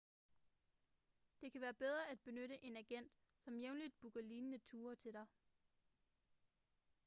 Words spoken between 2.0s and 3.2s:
at benytte en agent